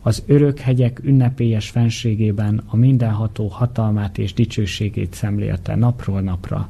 [0.00, 6.68] Az örök hegyek ünnepélyes fenségében a mindenható hatalmát és dicsőségét szemlélte napról napra,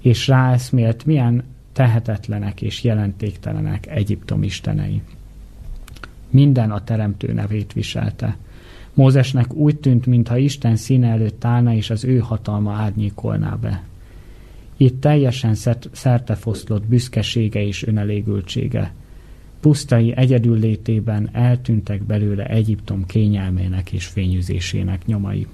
[0.00, 5.02] és ráeszmélt, milyen tehetetlenek és jelentéktelenek Egyiptom istenei.
[6.30, 8.36] Minden a teremtő nevét viselte.
[8.94, 13.82] Mózesnek úgy tűnt, mintha Isten színe előtt állna, és az ő hatalma árnyékolná be.
[14.76, 15.54] Itt teljesen
[15.92, 18.94] szertefoszlott büszkesége és önelégültsége.
[19.60, 25.46] Pusztai egyedül létében eltűntek belőle Egyiptom kényelmének és fényűzésének nyomai.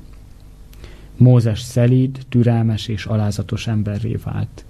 [1.17, 4.65] Mózes szelíd, türelmes és alázatos emberré vált.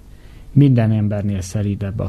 [0.51, 1.99] Minden embernél szelídebb,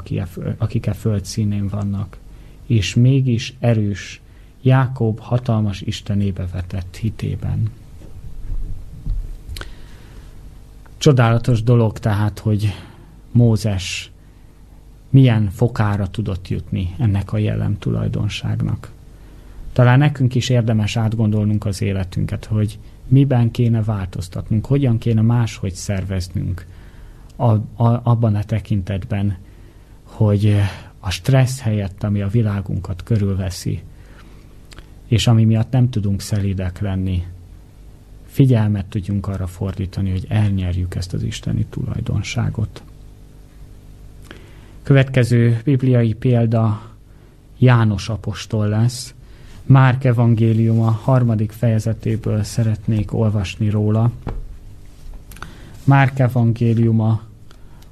[0.58, 2.18] akik a föld színén vannak,
[2.66, 4.22] és mégis erős,
[4.62, 7.70] Jákob hatalmas istenébe vetett hitében.
[11.04, 12.72] Csodálatos dolog tehát, hogy
[13.32, 14.10] Mózes
[15.10, 18.92] milyen fokára tudott jutni ennek a jellem tulajdonságnak.
[19.72, 26.66] Talán nekünk is érdemes átgondolnunk az életünket, hogy miben kéne változtatnunk, hogyan kéne máshogy szerveznünk
[27.36, 29.36] a, a, abban a tekintetben,
[30.02, 30.56] hogy
[31.00, 33.82] a stressz helyett, ami a világunkat körülveszi,
[35.06, 37.22] és ami miatt nem tudunk szelídek lenni,
[38.34, 42.82] figyelmet tudjunk arra fordítani, hogy elnyerjük ezt az isteni tulajdonságot.
[44.82, 46.90] Következő bibliai példa
[47.58, 49.14] János apostol lesz.
[49.62, 54.10] Márk evangéliuma harmadik fejezetéből szeretnék olvasni róla.
[55.84, 57.22] Márk evangéliuma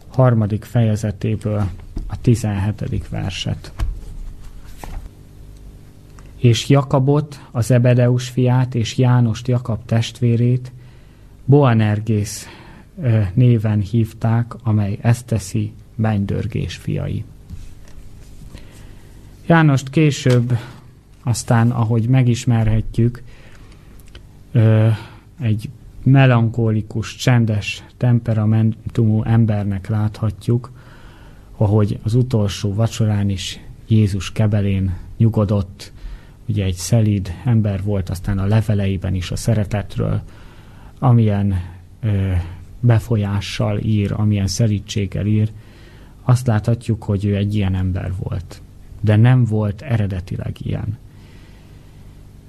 [0.08, 1.68] harmadik fejezetéből
[2.06, 3.08] a 17.
[3.08, 3.72] verset.
[6.42, 10.72] És Jakabot, az Ebedeus fiát, és Jánost Jakab testvérét
[11.44, 12.46] Boanergész
[13.34, 17.24] néven hívták, amely ezt teszi mennydörgés fiai.
[19.46, 20.58] Jánost később,
[21.22, 23.22] aztán ahogy megismerhetjük,
[25.40, 25.68] egy
[26.02, 30.70] melankolikus, csendes temperamentumú embernek láthatjuk,
[31.56, 35.91] ahogy az utolsó vacsorán is Jézus kebelén nyugodott,
[36.52, 40.20] ugye egy szelíd ember volt, aztán a leveleiben is a szeretetről,
[40.98, 41.60] amilyen
[42.00, 42.32] ö,
[42.80, 45.50] befolyással ír, amilyen szelítséggel ír,
[46.22, 48.62] azt láthatjuk, hogy ő egy ilyen ember volt.
[49.00, 50.98] De nem volt eredetileg ilyen.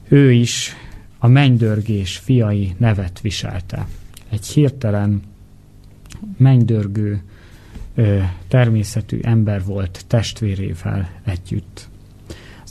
[0.07, 0.75] Ő is
[1.17, 3.87] a mennydörgés fiai nevet viselte.
[4.29, 5.21] Egy hirtelen
[6.37, 7.21] mennydörgő
[8.47, 11.91] természetű ember volt testvérével együtt.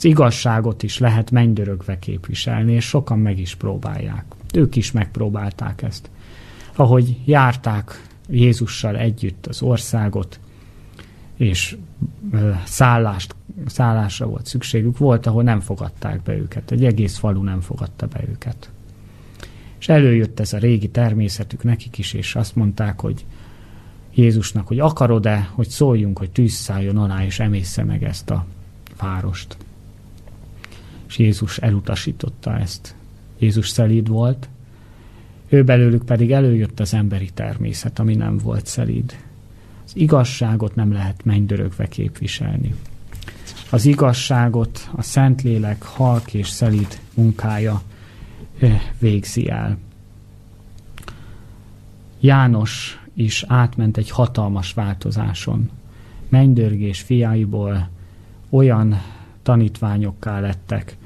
[0.03, 4.25] Az igazságot is lehet mennydörögve képviselni, és sokan meg is próbálják.
[4.53, 6.09] Ők is megpróbálták ezt.
[6.75, 10.39] Ahogy járták Jézussal együtt az országot,
[11.37, 11.77] és
[12.65, 13.35] szállást,
[13.65, 16.71] szállásra volt szükségük, volt, ahol nem fogadták be őket.
[16.71, 18.69] Egy egész falu nem fogadta be őket.
[19.79, 23.25] És előjött ez a régi természetük nekik is, és azt mondták, hogy
[24.13, 28.45] Jézusnak, hogy akarod-e, hogy szóljunk, hogy tűz szálljon alá, és emészze meg ezt a
[28.97, 29.57] várost.
[31.13, 32.95] És Jézus elutasította ezt.
[33.39, 34.49] Jézus szelíd volt,
[35.49, 39.17] ő belőlük pedig előjött az emberi természet, ami nem volt szelíd.
[39.85, 42.75] Az igazságot nem lehet mennydörögve képviselni.
[43.69, 47.81] Az igazságot a Szentlélek halk és szelíd munkája
[48.99, 49.77] végzi el.
[52.19, 55.69] János is átment egy hatalmas változáson.
[56.29, 57.89] Mennydörgés fiaiból
[58.49, 59.01] olyan
[59.43, 60.97] tanítványokká lettek,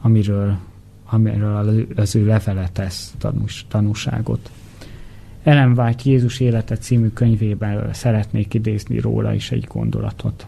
[0.00, 0.56] amiről,
[1.04, 4.50] amiről az ő levele tesz tanús, tanúságot.
[5.42, 10.46] Ellen White Jézus élete című könyvében szeretnék idézni róla is egy gondolatot.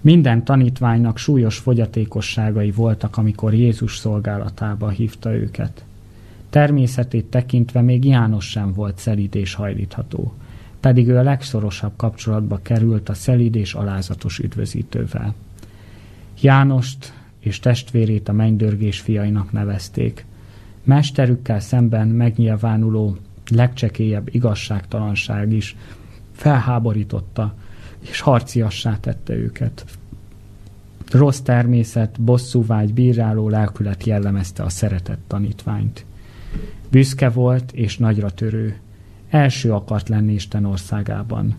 [0.00, 5.84] Minden tanítványnak súlyos fogyatékosságai voltak, amikor Jézus szolgálatába hívta őket.
[6.50, 10.34] Természetét tekintve még János sem volt szelíd és hajlítható,
[10.80, 15.34] pedig ő a legszorosabb kapcsolatba került a szelíd és alázatos üdvözítővel.
[16.40, 20.24] Jánost és testvérét a mennydörgés fiainak nevezték.
[20.84, 23.16] Mesterükkel szemben megnyilvánuló
[23.50, 25.76] legcsekélyebb igazságtalanság is
[26.32, 27.54] felháborította
[27.98, 29.84] és harciassá tette őket.
[31.10, 36.04] Rossz természet, bosszúvágy, bíráló lelkület jellemezte a szeretett tanítványt.
[36.90, 38.76] Büszke volt és nagyra törő.
[39.28, 41.56] Első akart lenni Isten országában,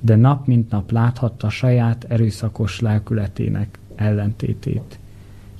[0.00, 4.98] de nap mint nap láthatta saját erőszakos lelkületének ellentétét,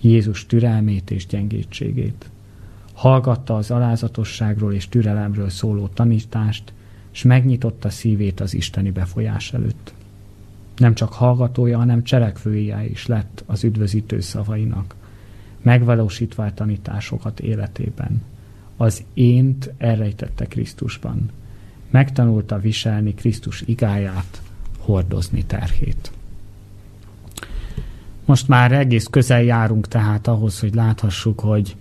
[0.00, 2.30] Jézus türelmét és gyengétségét.
[2.92, 6.72] hallgatta az alázatosságról és türelemről szóló tanítást,
[7.12, 9.92] és megnyitotta szívét az isteni befolyás előtt.
[10.76, 14.94] Nem csak hallgatója, hanem cselekvője is lett az üdvözítő szavainak,
[15.62, 18.22] megvalósítva a tanításokat életében.
[18.80, 21.30] Az ént elrejtette Krisztusban.
[21.90, 24.42] Megtanulta viselni Krisztus igáját,
[24.78, 26.12] hordozni terhét.
[28.24, 31.76] Most már egész közel járunk tehát ahhoz, hogy láthassuk, hogy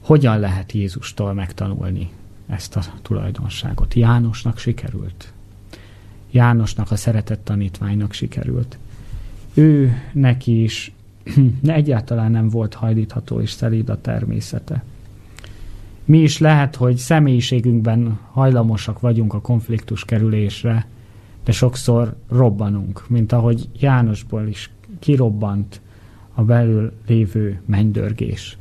[0.00, 2.10] hogyan lehet Jézustól megtanulni
[2.46, 3.94] ezt a tulajdonságot.
[3.94, 5.32] Jánosnak sikerült.
[6.30, 8.78] Jánosnak, a szeretett tanítványnak sikerült.
[9.54, 10.92] Ő neki is
[11.62, 14.82] egyáltalán nem volt hajlítható és szelíd a természete.
[16.08, 20.86] Mi is lehet, hogy személyiségünkben hajlamosak vagyunk a konfliktus kerülésre,
[21.44, 25.80] de sokszor robbanunk, mint ahogy Jánosból is kirobbant
[26.34, 28.58] a belül lévő mennydörgés.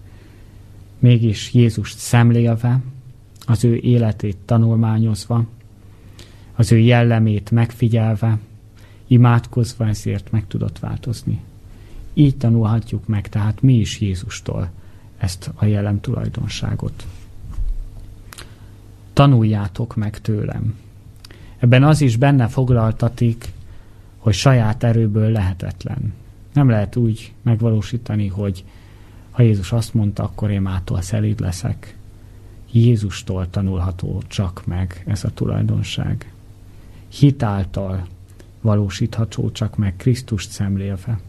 [1.00, 2.80] Mégis Jézust szemlélve,
[3.46, 5.46] az ő életét tanulmányozva,
[6.56, 8.38] az ő jellemét megfigyelve,
[9.08, 11.42] imádkozva ezért meg tudott változni.
[12.14, 14.70] Így tanulhatjuk meg tehát mi is Jézustól
[15.18, 17.06] ezt a jellem tulajdonságot.
[19.18, 20.76] Tanuljátok meg tőlem.
[21.58, 23.54] Ebben az is benne foglaltatik,
[24.18, 26.14] hogy saját erőből lehetetlen.
[26.54, 28.64] Nem lehet úgy megvalósítani, hogy
[29.32, 31.98] ha Jézus azt mondta, akkor én mától szelíd leszek.
[32.72, 36.34] Jézustól tanulható csak meg ez a tulajdonság.
[37.08, 38.08] Hitáltal
[38.62, 41.20] valósítható csak meg Krisztust szemlélve.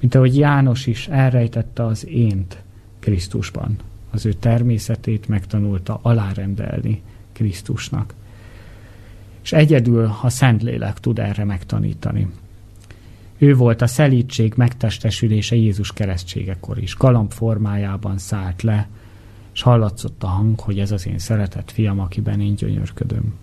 [0.00, 2.62] Mint ahogy János is elrejtette az ént
[2.98, 3.76] Krisztusban.
[4.10, 7.02] Az ő természetét megtanulta alárendelni
[7.34, 8.14] Krisztusnak.
[9.42, 12.28] És egyedül a Szentlélek tud erre megtanítani.
[13.38, 16.96] Ő volt a szelítség megtestesülése Jézus keresztségekor is.
[16.96, 18.88] Galamb formájában szállt le,
[19.54, 23.34] és hallatszott a hang, hogy ez az én szeretett fiam, akiben én gyönyörködöm.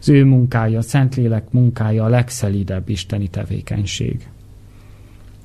[0.00, 4.28] Az ő munkája, a Szentlélek munkája a legszelídebb isteni tevékenység.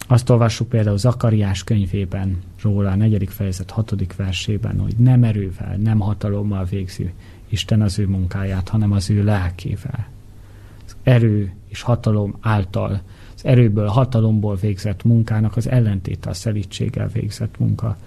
[0.07, 5.99] Azt olvassuk például Zakariás könyvében róla, a negyedik fejezet hatodik versében, hogy nem erővel, nem
[5.99, 7.13] hatalommal végzi
[7.49, 10.07] Isten az ő munkáját, hanem az ő lelkével.
[10.85, 13.01] Az erő és hatalom által
[13.35, 17.97] az erőből, hatalomból végzett munkának az ellentéte a szelítséggel végzett munka.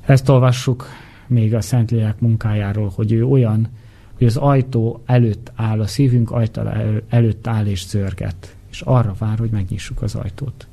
[0.00, 0.86] Ezt olvassuk
[1.26, 3.68] még a Szentlélek munkájáról, hogy ő olyan,
[4.16, 6.72] hogy az ajtó előtt áll, a szívünk ajtala
[7.08, 10.66] előtt áll és zörget, és arra vár, hogy megnyissuk az ajtót.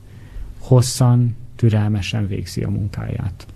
[0.64, 3.48] Hosszan, türelmesen végzi a munkáját.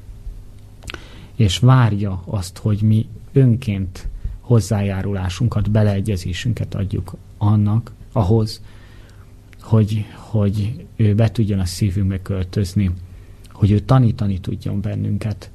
[1.35, 4.07] És várja azt, hogy mi önként
[4.39, 8.61] hozzájárulásunkat, beleegyezésünket adjuk annak, ahhoz,
[9.61, 12.91] hogy, hogy ő be tudjon a szívünkbe költözni,
[13.51, 15.51] hogy ő tanítani tudjon bennünket,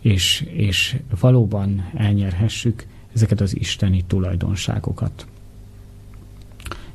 [0.00, 5.26] és, és valóban elnyerhessük ezeket az isteni tulajdonságokat.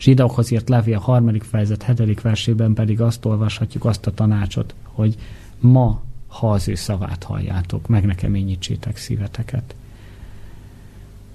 [0.01, 5.15] Zsidókhoz írt levél harmadik fejezet hetedik versében pedig azt olvashatjuk, azt a tanácsot, hogy
[5.59, 9.75] ma, ha az ő szavát halljátok, meg nekem ényítsétek szíveteket.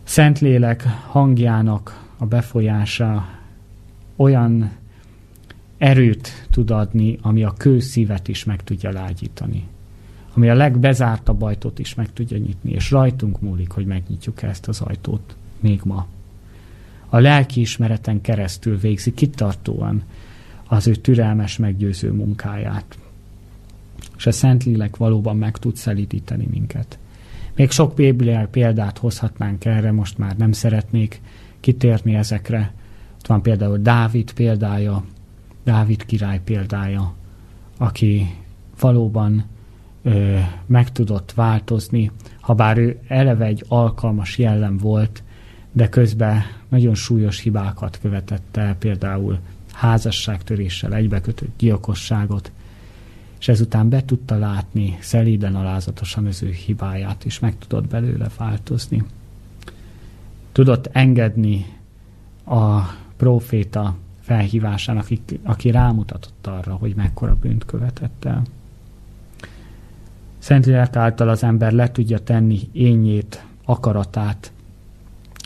[0.02, 3.28] Szentlélek hangjának a befolyása
[4.16, 4.70] olyan
[5.78, 9.66] erőt tud adni, ami a kőszívet is meg tudja lágyítani.
[10.34, 14.80] Ami a legbezártabb ajtót is meg tudja nyitni, és rajtunk múlik, hogy megnyitjuk ezt az
[14.80, 16.06] ajtót még ma.
[17.08, 20.02] A lelki ismereten keresztül végzi kitartóan
[20.68, 22.98] az ő türelmes, meggyőző munkáját.
[24.16, 26.98] És a Szentlélek valóban meg tud szelítíteni minket.
[27.56, 31.20] Még sok bibliai példát hozhatnánk erre, most már nem szeretnék
[31.60, 32.72] kitérni ezekre.
[33.14, 35.04] Ott van például Dávid példája,
[35.64, 37.14] Dávid király példája,
[37.76, 38.34] aki
[38.80, 39.44] valóban
[40.02, 45.22] ö, meg tudott változni, ha bár ő eleve egy alkalmas jellem volt,
[45.76, 49.38] de közben nagyon súlyos hibákat követett el, például
[49.72, 52.50] házasságtöréssel egybekötött gyilkosságot,
[53.38, 59.04] és ezután be tudta látni szelíden alázatosan az ő hibáját, és meg tudott belőle változni.
[60.52, 61.66] Tudott engedni
[62.44, 62.80] a
[63.16, 68.42] próféta felhívásán, aki, aki rámutatott arra, hogy mekkora bűnt követett el.
[70.38, 74.50] Szentlélek által az ember le tudja tenni ényét, akaratát,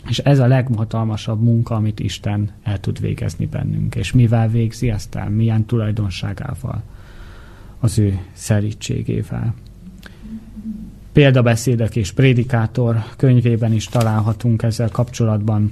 [0.07, 3.95] és ez a leghatalmasabb munka, amit Isten el tud végezni bennünk.
[3.95, 5.29] És mivel végzi el?
[5.29, 6.81] Milyen tulajdonságával?
[7.79, 9.53] Az ő szerítségével.
[11.11, 15.71] Példabeszédek és prédikátor könyvében is találhatunk ezzel kapcsolatban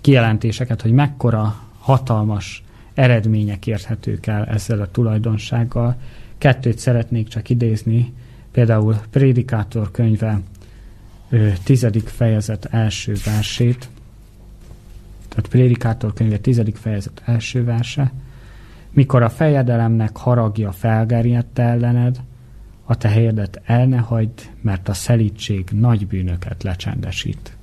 [0.00, 2.62] kijelentéseket, hogy mekkora hatalmas
[2.94, 5.96] eredmények érhetők el ezzel a tulajdonsággal.
[6.38, 8.12] Kettőt szeretnék csak idézni
[8.58, 10.40] Például Prédikátor könyve
[11.64, 13.88] tizedik fejezet első versét,
[15.28, 18.12] tehát Prédikátor könyve tizedik fejezet első verse,
[18.90, 22.20] mikor a fejedelemnek haragja felgerjedt ellened,
[22.84, 27.56] a te helyedet el ne hagyd, mert a szelítség nagy bűnöket lecsendesít.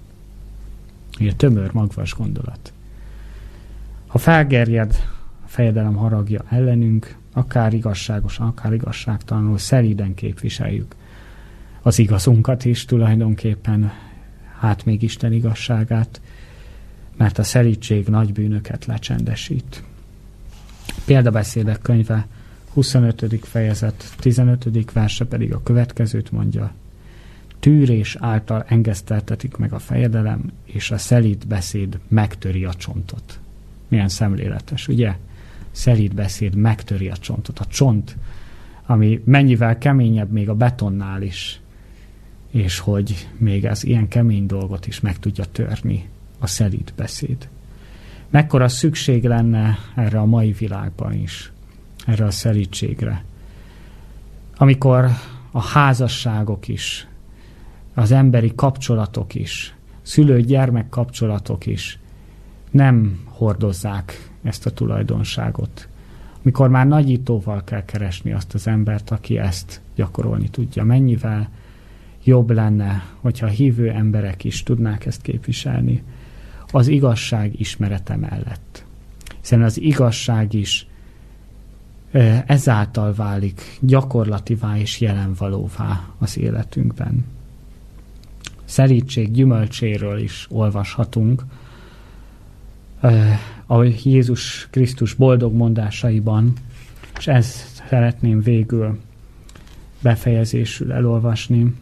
[1.18, 2.74] Ilyen tömör, magvas gondolat.
[4.07, 4.95] Ha felgerjed
[5.45, 10.95] a fejedelem haragja ellenünk, akár igazságosan, akár igazságtalanul, szelíden képviseljük
[11.86, 13.91] az igazunkat is tulajdonképpen,
[14.59, 16.21] hát még Isten igazságát,
[17.17, 19.83] mert a szelítség nagy bűnöket lecsendesít.
[21.05, 22.27] Példabeszédek könyve
[22.73, 23.39] 25.
[23.41, 24.91] fejezet 15.
[24.93, 26.73] verse pedig a következőt mondja.
[27.59, 33.39] Tűrés által engeszteltetik meg a fejedelem, és a szelít beszéd megtöri a csontot.
[33.88, 35.15] Milyen szemléletes, ugye?
[35.71, 37.59] Szelít beszéd megtöri a csontot.
[37.59, 38.17] A csont,
[38.86, 41.59] ami mennyivel keményebb még a betonnál is,
[42.56, 47.49] és hogy még ez ilyen kemény dolgot is meg tudja törni a szelít beszéd.
[48.30, 51.51] Mekkora szükség lenne erre a mai világban is,
[52.06, 53.24] erre a szelítségre.
[54.58, 55.10] Amikor
[55.51, 57.08] a házasságok is,
[57.93, 61.99] az emberi kapcsolatok is, szülő-gyermek kapcsolatok is
[62.72, 65.88] nem hordozzák ezt a tulajdonságot.
[66.41, 70.84] Mikor már nagyítóval kell keresni azt az embert, aki ezt gyakorolni tudja.
[70.84, 71.49] Mennyivel
[72.26, 76.03] jobb lenne, hogyha hívő emberek is tudnák ezt képviselni
[76.71, 78.86] az igazság ismerete mellett.
[79.41, 80.88] Hiszen az igazság is
[82.45, 87.26] ezáltal válik gyakorlativá és jelenvalóvá az életünkben.
[88.65, 91.43] Szerítség gyümölcséről is olvashatunk,
[93.65, 96.53] ahogy Jézus Krisztus boldog mondásaiban,
[97.17, 98.99] és ezt szeretném végül
[100.01, 101.73] befejezésül elolvasni.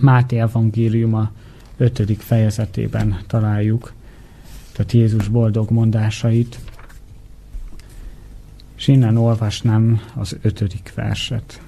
[0.00, 1.32] Máté evangéliuma
[1.76, 2.16] 5.
[2.18, 3.92] fejezetében találjuk,
[4.72, 6.58] tehát Jézus boldog mondásait,
[8.76, 11.62] és innen olvasnám az ötödik verset.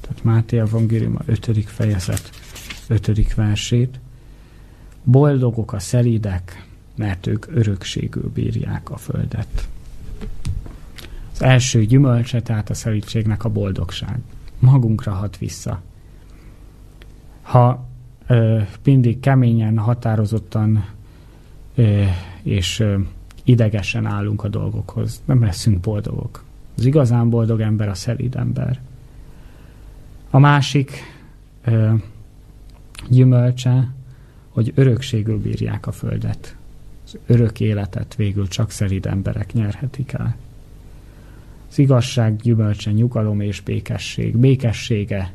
[0.00, 2.30] Tehát Máté Evangélium a ötödik fejezet
[2.86, 4.00] ötödik versét.
[5.04, 6.66] Boldogok a szelídek,
[6.96, 9.68] mert ők örökségül bírják a földet.
[11.32, 14.18] Az első gyümölcse, tehát a szelítségnek a boldogság.
[14.58, 15.82] Magunkra hat vissza.
[17.52, 17.84] Ha
[18.26, 20.84] ö, mindig keményen, határozottan
[21.74, 22.04] ö,
[22.42, 22.98] és ö,
[23.44, 25.22] idegesen állunk a dolgokhoz.
[25.24, 26.44] Nem leszünk boldogok.
[26.76, 28.80] Az igazán boldog ember a szelíd ember.
[30.30, 30.90] A másik
[31.64, 31.94] ö,
[33.08, 33.92] gyümölcse,
[34.48, 36.56] hogy örökségül bírják a földet.
[37.04, 40.36] Az örök életet végül csak szelíd emberek nyerhetik el.
[41.70, 44.36] Az igazság gyümölcse nyugalom és békesség.
[44.36, 45.32] Békessége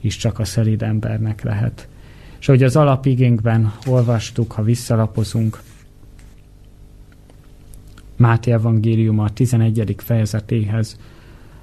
[0.00, 1.88] is csak a szelíd embernek lehet.
[2.38, 5.60] És ahogy az alapigénkben olvastuk, ha visszalapozunk,
[8.16, 9.94] Máté evangéliuma a 11.
[9.98, 10.98] fejezetéhez,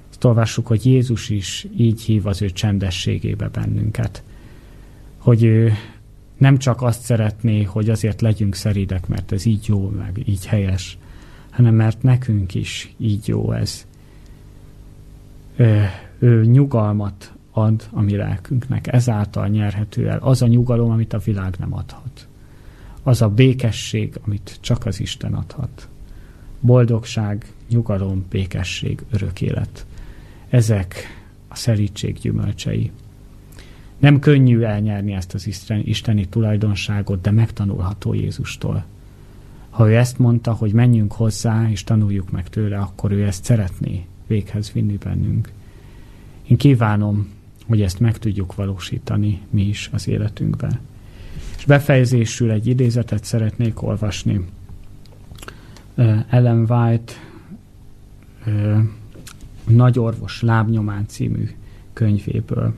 [0.09, 4.23] azt olvassuk, hogy Jézus is így hív az ő csendességébe bennünket.
[5.17, 5.73] Hogy ő
[6.37, 10.97] nem csak azt szeretné, hogy azért legyünk szeridek, mert ez így jó, meg így helyes,
[11.49, 13.85] hanem mert nekünk is így jó ez.
[15.55, 21.17] Ő, ő nyugalmat ad a mi lelkünknek, ezáltal nyerhető el az a nyugalom, amit a
[21.17, 22.27] világ nem adhat.
[23.03, 25.87] Az a békesség, amit csak az Isten adhat
[26.59, 29.85] boldogság, nyugalom, békesség, örök élet.
[30.49, 30.95] Ezek
[31.47, 32.91] a szerítség gyümölcsei.
[33.97, 35.49] Nem könnyű elnyerni ezt az
[35.83, 38.85] isteni tulajdonságot, de megtanulható Jézustól.
[39.69, 44.05] Ha ő ezt mondta, hogy menjünk hozzá, és tanuljuk meg tőle, akkor ő ezt szeretné
[44.27, 45.51] véghez vinni bennünk.
[46.47, 47.29] Én kívánom,
[47.67, 50.79] hogy ezt meg tudjuk valósítani mi is az életünkben.
[51.57, 54.45] És befejezésül egy idézetet szeretnék olvasni
[56.29, 57.13] ellen White
[59.67, 61.49] Nagy orvos lábnyomán című
[61.93, 62.73] könyvéből.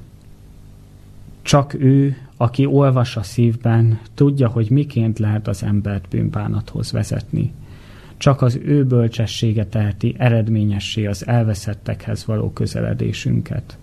[1.42, 7.52] Csak ő, aki olvas a szívben, tudja, hogy miként lehet az embert bűnbánathoz vezetni.
[8.18, 13.78] Csak az ő bölcsessége teheti eredményessé az elveszettekhez való közeledésünket.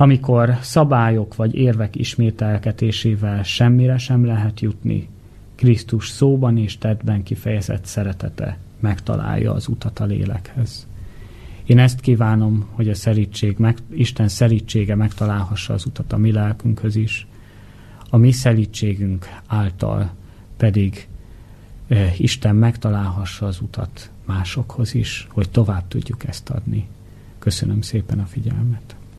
[0.00, 5.08] Amikor szabályok vagy érvek ismételketésével semmire sem lehet jutni,
[5.54, 10.86] Krisztus szóban és tettben kifejezett szeretete megtalálja az utat a lélekhez.
[11.66, 16.96] Én ezt kívánom, hogy a szerítség, meg, Isten szerítsége megtalálhassa az utat a mi lelkünkhöz
[16.96, 17.26] is,
[18.10, 20.10] a mi szerítségünk által
[20.56, 21.08] pedig
[21.88, 26.88] e, Isten megtalálhassa az utat másokhoz is, hogy tovább tudjuk ezt adni.
[27.38, 28.94] Köszönöm szépen a figyelmet.